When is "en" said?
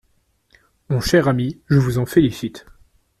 1.99-2.07